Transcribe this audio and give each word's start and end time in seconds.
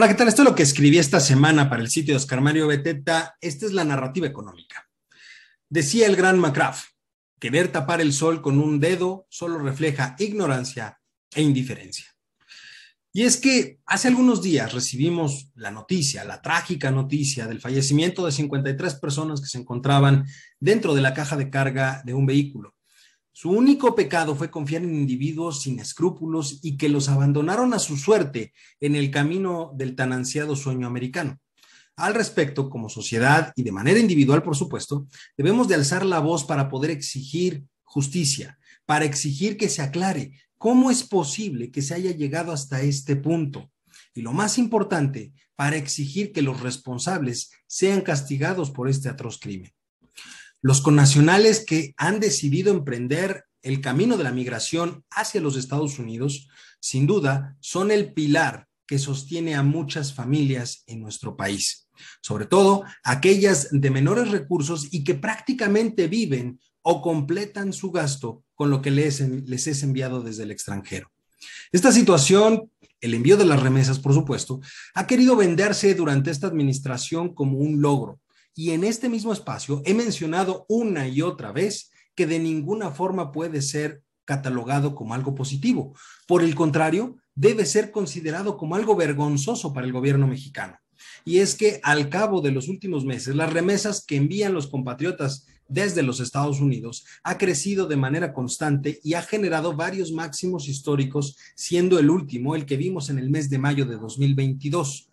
Hola, 0.00 0.06
¿qué 0.06 0.14
tal? 0.14 0.28
Esto 0.28 0.42
es 0.42 0.48
lo 0.48 0.54
que 0.54 0.62
escribí 0.62 0.96
esta 0.96 1.18
semana 1.18 1.68
para 1.68 1.82
el 1.82 1.90
sitio 1.90 2.14
de 2.14 2.18
Oscar 2.18 2.40
Mario 2.40 2.68
Beteta. 2.68 3.36
Esta 3.40 3.66
es 3.66 3.72
la 3.72 3.82
narrativa 3.82 4.28
económica. 4.28 4.88
Decía 5.68 6.06
el 6.06 6.14
gran 6.14 6.38
McCraff, 6.38 6.84
querer 7.40 7.72
tapar 7.72 8.00
el 8.00 8.12
sol 8.12 8.40
con 8.40 8.60
un 8.60 8.78
dedo 8.78 9.26
solo 9.28 9.58
refleja 9.58 10.14
ignorancia 10.20 11.00
e 11.34 11.42
indiferencia. 11.42 12.04
Y 13.12 13.24
es 13.24 13.38
que 13.38 13.80
hace 13.86 14.06
algunos 14.06 14.40
días 14.40 14.72
recibimos 14.72 15.50
la 15.56 15.72
noticia, 15.72 16.22
la 16.22 16.40
trágica 16.42 16.92
noticia 16.92 17.48
del 17.48 17.60
fallecimiento 17.60 18.24
de 18.24 18.30
53 18.30 18.94
personas 19.00 19.40
que 19.40 19.48
se 19.48 19.58
encontraban 19.58 20.26
dentro 20.60 20.94
de 20.94 21.00
la 21.00 21.12
caja 21.12 21.36
de 21.36 21.50
carga 21.50 22.02
de 22.04 22.14
un 22.14 22.24
vehículo. 22.24 22.77
Su 23.40 23.50
único 23.50 23.94
pecado 23.94 24.34
fue 24.34 24.50
confiar 24.50 24.82
en 24.82 24.92
individuos 24.92 25.62
sin 25.62 25.78
escrúpulos 25.78 26.58
y 26.60 26.76
que 26.76 26.88
los 26.88 27.08
abandonaron 27.08 27.72
a 27.72 27.78
su 27.78 27.96
suerte 27.96 28.52
en 28.80 28.96
el 28.96 29.12
camino 29.12 29.70
del 29.76 29.94
tan 29.94 30.12
ansiado 30.12 30.56
sueño 30.56 30.88
americano. 30.88 31.38
Al 31.94 32.14
respecto, 32.14 32.68
como 32.68 32.88
sociedad 32.88 33.52
y 33.54 33.62
de 33.62 33.70
manera 33.70 34.00
individual, 34.00 34.42
por 34.42 34.56
supuesto, 34.56 35.06
debemos 35.36 35.68
de 35.68 35.76
alzar 35.76 36.04
la 36.04 36.18
voz 36.18 36.42
para 36.42 36.68
poder 36.68 36.90
exigir 36.90 37.62
justicia, 37.84 38.58
para 38.86 39.04
exigir 39.04 39.56
que 39.56 39.68
se 39.68 39.82
aclare 39.82 40.32
cómo 40.56 40.90
es 40.90 41.04
posible 41.04 41.70
que 41.70 41.80
se 41.80 41.94
haya 41.94 42.10
llegado 42.10 42.50
hasta 42.50 42.82
este 42.82 43.14
punto. 43.14 43.70
Y 44.14 44.22
lo 44.22 44.32
más 44.32 44.58
importante, 44.58 45.32
para 45.54 45.76
exigir 45.76 46.32
que 46.32 46.42
los 46.42 46.60
responsables 46.60 47.52
sean 47.68 48.00
castigados 48.00 48.72
por 48.72 48.88
este 48.88 49.08
atroz 49.08 49.38
crimen. 49.38 49.70
Los 50.60 50.80
connacionales 50.80 51.64
que 51.64 51.94
han 51.96 52.18
decidido 52.18 52.72
emprender 52.72 53.44
el 53.62 53.80
camino 53.80 54.16
de 54.16 54.24
la 54.24 54.32
migración 54.32 55.04
hacia 55.10 55.40
los 55.40 55.56
Estados 55.56 55.98
Unidos, 55.98 56.48
sin 56.80 57.06
duda, 57.06 57.56
son 57.60 57.90
el 57.90 58.12
pilar 58.12 58.66
que 58.86 58.98
sostiene 58.98 59.54
a 59.54 59.62
muchas 59.62 60.14
familias 60.14 60.82
en 60.86 61.00
nuestro 61.00 61.36
país, 61.36 61.88
sobre 62.22 62.46
todo 62.46 62.84
aquellas 63.04 63.68
de 63.70 63.90
menores 63.90 64.30
recursos 64.30 64.88
y 64.90 65.04
que 65.04 65.14
prácticamente 65.14 66.08
viven 66.08 66.58
o 66.82 67.02
completan 67.02 67.72
su 67.72 67.92
gasto 67.92 68.42
con 68.54 68.70
lo 68.70 68.80
que 68.80 68.90
les, 68.90 69.20
les 69.20 69.66
es 69.66 69.82
enviado 69.82 70.22
desde 70.22 70.44
el 70.44 70.50
extranjero. 70.50 71.10
Esta 71.70 71.92
situación, 71.92 72.70
el 73.00 73.14
envío 73.14 73.36
de 73.36 73.44
las 73.44 73.62
remesas, 73.62 73.98
por 73.98 74.14
supuesto, 74.14 74.60
ha 74.94 75.06
querido 75.06 75.36
venderse 75.36 75.94
durante 75.94 76.30
esta 76.30 76.46
administración 76.46 77.34
como 77.34 77.58
un 77.58 77.82
logro, 77.82 78.18
y 78.58 78.72
en 78.72 78.82
este 78.82 79.08
mismo 79.08 79.32
espacio 79.32 79.82
he 79.84 79.94
mencionado 79.94 80.66
una 80.68 81.06
y 81.06 81.22
otra 81.22 81.52
vez 81.52 81.92
que 82.16 82.26
de 82.26 82.40
ninguna 82.40 82.90
forma 82.90 83.30
puede 83.30 83.62
ser 83.62 84.02
catalogado 84.24 84.96
como 84.96 85.14
algo 85.14 85.36
positivo. 85.36 85.94
Por 86.26 86.42
el 86.42 86.56
contrario, 86.56 87.18
debe 87.36 87.64
ser 87.64 87.92
considerado 87.92 88.56
como 88.56 88.74
algo 88.74 88.96
vergonzoso 88.96 89.72
para 89.72 89.86
el 89.86 89.92
gobierno 89.92 90.26
mexicano. 90.26 90.76
Y 91.24 91.38
es 91.38 91.54
que 91.54 91.78
al 91.84 92.08
cabo 92.08 92.40
de 92.40 92.50
los 92.50 92.66
últimos 92.66 93.04
meses, 93.04 93.36
las 93.36 93.52
remesas 93.52 94.04
que 94.04 94.16
envían 94.16 94.54
los 94.54 94.66
compatriotas 94.66 95.46
desde 95.68 96.02
los 96.02 96.18
Estados 96.18 96.60
Unidos 96.60 97.04
ha 97.22 97.38
crecido 97.38 97.86
de 97.86 97.94
manera 97.94 98.32
constante 98.32 98.98
y 99.04 99.14
ha 99.14 99.22
generado 99.22 99.76
varios 99.76 100.10
máximos 100.10 100.66
históricos, 100.66 101.36
siendo 101.54 102.00
el 102.00 102.10
último 102.10 102.56
el 102.56 102.66
que 102.66 102.76
vimos 102.76 103.08
en 103.08 103.20
el 103.20 103.30
mes 103.30 103.50
de 103.50 103.58
mayo 103.58 103.86
de 103.86 103.98
2022 103.98 105.07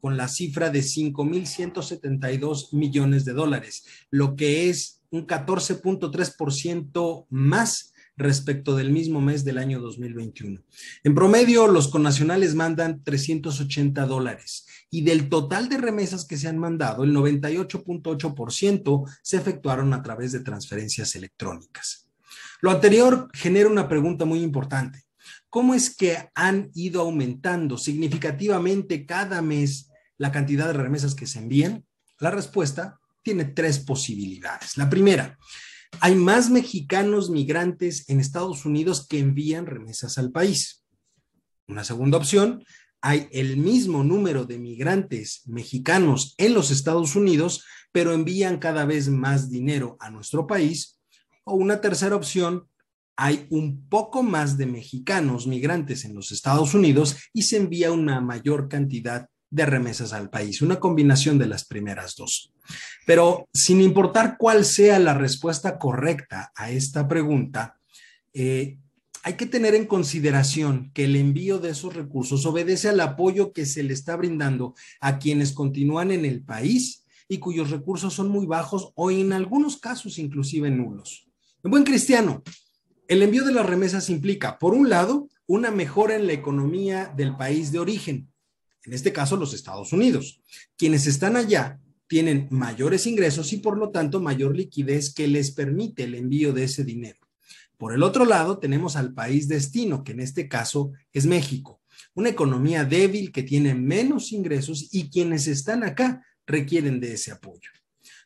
con 0.00 0.16
la 0.16 0.28
cifra 0.28 0.70
de 0.70 0.80
5.172 0.80 2.72
millones 2.72 3.24
de 3.24 3.32
dólares, 3.32 3.84
lo 4.10 4.36
que 4.36 4.70
es 4.70 5.00
un 5.10 5.26
14.3% 5.26 7.26
más 7.30 7.92
respecto 8.16 8.76
del 8.76 8.90
mismo 8.90 9.20
mes 9.20 9.44
del 9.44 9.58
año 9.58 9.80
2021. 9.80 10.62
En 11.04 11.14
promedio, 11.14 11.66
los 11.66 11.88
connacionales 11.88 12.54
mandan 12.54 13.02
380 13.02 14.06
dólares 14.06 14.66
y 14.90 15.02
del 15.02 15.28
total 15.28 15.68
de 15.68 15.78
remesas 15.78 16.26
que 16.26 16.36
se 16.36 16.48
han 16.48 16.58
mandado, 16.58 17.04
el 17.04 17.14
98.8% 17.14 19.18
se 19.22 19.36
efectuaron 19.36 19.94
a 19.94 20.02
través 20.02 20.32
de 20.32 20.40
transferencias 20.40 21.14
electrónicas. 21.14 22.08
Lo 22.60 22.70
anterior 22.70 23.28
genera 23.32 23.68
una 23.68 23.88
pregunta 23.88 24.24
muy 24.24 24.42
importante. 24.42 25.04
¿Cómo 25.48 25.74
es 25.74 25.96
que 25.96 26.16
han 26.34 26.70
ido 26.74 27.00
aumentando 27.00 27.78
significativamente 27.78 29.06
cada 29.06 29.42
mes 29.42 29.89
la 30.20 30.30
cantidad 30.30 30.66
de 30.66 30.74
remesas 30.74 31.14
que 31.14 31.26
se 31.26 31.38
envían? 31.38 31.86
La 32.18 32.30
respuesta 32.30 33.00
tiene 33.22 33.46
tres 33.46 33.78
posibilidades. 33.78 34.76
La 34.76 34.90
primera, 34.90 35.38
hay 35.98 36.14
más 36.14 36.50
mexicanos 36.50 37.30
migrantes 37.30 38.06
en 38.10 38.20
Estados 38.20 38.66
Unidos 38.66 39.06
que 39.08 39.18
envían 39.18 39.64
remesas 39.64 40.18
al 40.18 40.30
país. 40.30 40.84
Una 41.68 41.84
segunda 41.84 42.18
opción, 42.18 42.62
hay 43.00 43.28
el 43.32 43.56
mismo 43.56 44.04
número 44.04 44.44
de 44.44 44.58
migrantes 44.58 45.40
mexicanos 45.46 46.34
en 46.36 46.52
los 46.52 46.70
Estados 46.70 47.16
Unidos, 47.16 47.64
pero 47.90 48.12
envían 48.12 48.58
cada 48.58 48.84
vez 48.84 49.08
más 49.08 49.48
dinero 49.50 49.96
a 50.00 50.10
nuestro 50.10 50.46
país. 50.46 51.00
O 51.44 51.54
una 51.54 51.80
tercera 51.80 52.14
opción, 52.14 52.68
hay 53.16 53.46
un 53.48 53.88
poco 53.88 54.22
más 54.22 54.58
de 54.58 54.66
mexicanos 54.66 55.46
migrantes 55.46 56.04
en 56.04 56.14
los 56.14 56.30
Estados 56.30 56.74
Unidos 56.74 57.16
y 57.32 57.44
se 57.44 57.56
envía 57.56 57.90
una 57.90 58.20
mayor 58.20 58.68
cantidad 58.68 59.26
de 59.50 59.66
remesas 59.66 60.12
al 60.12 60.30
país, 60.30 60.62
una 60.62 60.78
combinación 60.78 61.38
de 61.38 61.46
las 61.46 61.64
primeras 61.64 62.14
dos. 62.16 62.52
Pero 63.06 63.48
sin 63.52 63.80
importar 63.80 64.36
cuál 64.38 64.64
sea 64.64 64.98
la 64.98 65.14
respuesta 65.14 65.78
correcta 65.78 66.52
a 66.54 66.70
esta 66.70 67.08
pregunta, 67.08 67.78
eh, 68.32 68.78
hay 69.22 69.34
que 69.34 69.46
tener 69.46 69.74
en 69.74 69.86
consideración 69.86 70.90
que 70.94 71.04
el 71.04 71.16
envío 71.16 71.58
de 71.58 71.70
esos 71.70 71.94
recursos 71.94 72.46
obedece 72.46 72.88
al 72.88 73.00
apoyo 73.00 73.52
que 73.52 73.66
se 73.66 73.82
le 73.82 73.92
está 73.92 74.16
brindando 74.16 74.74
a 75.00 75.18
quienes 75.18 75.52
continúan 75.52 76.10
en 76.10 76.24
el 76.24 76.42
país 76.42 77.04
y 77.28 77.38
cuyos 77.38 77.70
recursos 77.70 78.14
son 78.14 78.28
muy 78.28 78.46
bajos 78.46 78.92
o 78.94 79.10
en 79.10 79.32
algunos 79.32 79.76
casos 79.78 80.18
inclusive 80.18 80.70
nulos. 80.70 81.28
En 81.62 81.70
buen 81.70 81.84
cristiano, 81.84 82.42
el 83.08 83.22
envío 83.22 83.44
de 83.44 83.52
las 83.52 83.66
remesas 83.66 84.08
implica, 84.08 84.58
por 84.58 84.72
un 84.72 84.88
lado, 84.88 85.28
una 85.46 85.70
mejora 85.70 86.14
en 86.14 86.26
la 86.26 86.32
economía 86.32 87.12
del 87.16 87.36
país 87.36 87.72
de 87.72 87.80
origen, 87.80 88.29
en 88.84 88.92
este 88.92 89.12
caso 89.12 89.36
los 89.36 89.54
Estados 89.54 89.92
Unidos. 89.92 90.40
Quienes 90.76 91.06
están 91.06 91.36
allá 91.36 91.80
tienen 92.06 92.48
mayores 92.50 93.06
ingresos 93.06 93.52
y 93.52 93.58
por 93.58 93.78
lo 93.78 93.90
tanto 93.90 94.20
mayor 94.20 94.56
liquidez 94.56 95.14
que 95.14 95.28
les 95.28 95.52
permite 95.52 96.04
el 96.04 96.14
envío 96.14 96.52
de 96.52 96.64
ese 96.64 96.84
dinero. 96.84 97.18
Por 97.76 97.94
el 97.94 98.02
otro 98.02 98.24
lado, 98.24 98.58
tenemos 98.58 98.96
al 98.96 99.14
país 99.14 99.48
destino, 99.48 100.04
que 100.04 100.12
en 100.12 100.20
este 100.20 100.48
caso 100.48 100.92
es 101.12 101.24
México, 101.26 101.80
una 102.14 102.28
economía 102.28 102.84
débil 102.84 103.32
que 103.32 103.42
tiene 103.42 103.74
menos 103.74 104.32
ingresos 104.32 104.88
y 104.92 105.08
quienes 105.08 105.46
están 105.46 105.84
acá 105.84 106.22
requieren 106.46 107.00
de 107.00 107.14
ese 107.14 107.32
apoyo. 107.32 107.70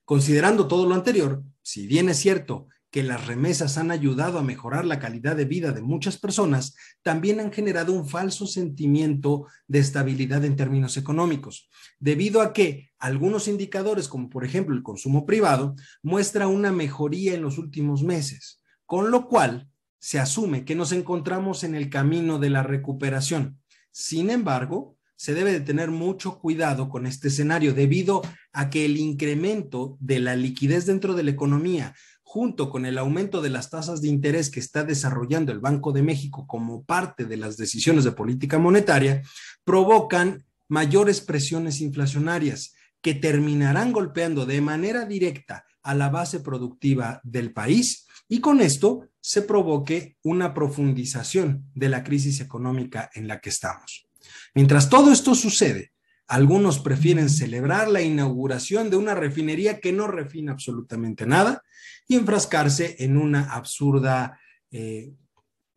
Considerando 0.04 0.66
todo 0.66 0.86
lo 0.86 0.94
anterior, 0.94 1.42
si 1.62 1.86
bien 1.86 2.08
es 2.08 2.18
cierto 2.18 2.68
que 2.94 3.02
las 3.02 3.26
remesas 3.26 3.76
han 3.76 3.90
ayudado 3.90 4.38
a 4.38 4.44
mejorar 4.44 4.84
la 4.84 5.00
calidad 5.00 5.34
de 5.34 5.46
vida 5.46 5.72
de 5.72 5.82
muchas 5.82 6.16
personas, 6.16 6.76
también 7.02 7.40
han 7.40 7.52
generado 7.52 7.92
un 7.92 8.08
falso 8.08 8.46
sentimiento 8.46 9.48
de 9.66 9.80
estabilidad 9.80 10.44
en 10.44 10.54
términos 10.54 10.96
económicos, 10.96 11.68
debido 11.98 12.40
a 12.40 12.52
que 12.52 12.92
algunos 13.00 13.48
indicadores, 13.48 14.06
como 14.06 14.30
por 14.30 14.44
ejemplo 14.44 14.76
el 14.76 14.84
consumo 14.84 15.26
privado, 15.26 15.74
muestra 16.04 16.46
una 16.46 16.70
mejoría 16.70 17.34
en 17.34 17.42
los 17.42 17.58
últimos 17.58 18.04
meses, 18.04 18.62
con 18.86 19.10
lo 19.10 19.26
cual 19.26 19.68
se 19.98 20.20
asume 20.20 20.64
que 20.64 20.76
nos 20.76 20.92
encontramos 20.92 21.64
en 21.64 21.74
el 21.74 21.90
camino 21.90 22.38
de 22.38 22.50
la 22.50 22.62
recuperación. 22.62 23.58
Sin 23.90 24.30
embargo, 24.30 24.96
se 25.16 25.34
debe 25.34 25.52
de 25.52 25.60
tener 25.60 25.90
mucho 25.90 26.38
cuidado 26.38 26.88
con 26.88 27.06
este 27.06 27.28
escenario 27.28 27.74
debido 27.74 28.22
a 28.52 28.70
que 28.70 28.84
el 28.84 28.98
incremento 28.98 29.96
de 30.00 30.20
la 30.20 30.36
liquidez 30.36 30.86
dentro 30.86 31.14
de 31.14 31.22
la 31.22 31.30
economía 31.30 31.94
junto 32.34 32.68
con 32.68 32.84
el 32.84 32.98
aumento 32.98 33.42
de 33.42 33.48
las 33.48 33.70
tasas 33.70 34.00
de 34.00 34.08
interés 34.08 34.50
que 34.50 34.58
está 34.58 34.82
desarrollando 34.82 35.52
el 35.52 35.60
Banco 35.60 35.92
de 35.92 36.02
México 36.02 36.48
como 36.48 36.82
parte 36.82 37.26
de 37.26 37.36
las 37.36 37.56
decisiones 37.56 38.02
de 38.02 38.10
política 38.10 38.58
monetaria, 38.58 39.22
provocan 39.62 40.44
mayores 40.66 41.20
presiones 41.20 41.80
inflacionarias 41.80 42.74
que 43.00 43.14
terminarán 43.14 43.92
golpeando 43.92 44.46
de 44.46 44.60
manera 44.60 45.04
directa 45.04 45.64
a 45.84 45.94
la 45.94 46.08
base 46.08 46.40
productiva 46.40 47.20
del 47.22 47.52
país 47.52 48.08
y 48.28 48.40
con 48.40 48.60
esto 48.60 49.06
se 49.20 49.42
provoque 49.42 50.16
una 50.24 50.54
profundización 50.54 51.70
de 51.72 51.88
la 51.88 52.02
crisis 52.02 52.40
económica 52.40 53.10
en 53.14 53.28
la 53.28 53.38
que 53.38 53.50
estamos. 53.50 54.08
Mientras 54.56 54.90
todo 54.90 55.12
esto 55.12 55.36
sucede, 55.36 55.92
algunos 56.26 56.78
prefieren 56.78 57.28
celebrar 57.28 57.88
la 57.88 58.02
inauguración 58.02 58.90
de 58.90 58.96
una 58.96 59.14
refinería 59.14 59.80
que 59.80 59.92
no 59.92 60.06
refina 60.06 60.52
absolutamente 60.52 61.26
nada 61.26 61.62
y 62.08 62.16
enfrascarse 62.16 62.96
en 63.00 63.16
una 63.16 63.52
absurda 63.52 64.38
eh, 64.70 65.12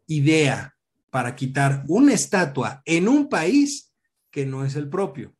idea 0.07 0.75
para 1.09 1.35
quitar 1.35 1.83
una 1.87 2.13
estatua 2.13 2.81
en 2.85 3.07
un 3.07 3.29
país 3.29 3.93
que 4.31 4.45
no 4.45 4.65
es 4.65 4.75
el 4.75 4.89
propio. 4.89 5.35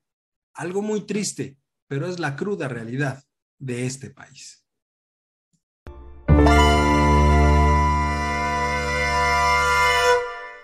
Algo 0.53 0.81
muy 0.81 1.05
triste, 1.05 1.57
pero 1.87 2.07
es 2.07 2.19
la 2.19 2.35
cruda 2.35 2.67
realidad 2.67 3.23
de 3.59 3.85
este 3.85 4.09
país. 4.09 4.66